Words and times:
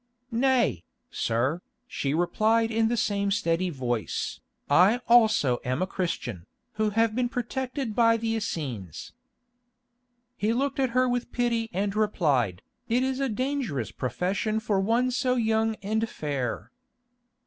"Nay, 0.31 0.83
sir," 1.11 1.61
she 1.87 2.11
replied 2.15 2.71
in 2.71 2.87
the 2.87 2.97
same 2.97 3.29
steady 3.29 3.69
voice, 3.69 4.39
"I 4.67 4.99
also 5.07 5.59
am 5.63 5.83
a 5.83 5.85
Christian, 5.85 6.47
who 6.73 6.89
have 6.89 7.13
been 7.13 7.29
protected 7.29 7.95
by 7.95 8.17
the 8.17 8.33
Essenes." 8.33 9.13
He 10.35 10.53
looked 10.53 10.79
at 10.79 10.89
her 10.97 11.07
with 11.07 11.31
pity 11.31 11.69
and 11.71 11.95
replied, 11.95 12.63
"It 12.89 13.03
is 13.03 13.19
a 13.19 13.29
dangerous 13.29 13.91
profession 13.91 14.59
for 14.59 14.79
one 14.79 15.11
so 15.11 15.35
young 15.35 15.75
and 15.83 16.09
fair." 16.09 16.71